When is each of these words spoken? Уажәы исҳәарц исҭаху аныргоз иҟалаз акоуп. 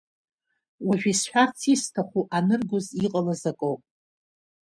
Уажәы 0.87 1.09
исҳәарц 1.13 1.59
исҭаху 1.73 2.23
аныргоз 2.37 2.87
иҟалаз 3.05 3.43
акоуп. 3.51 3.81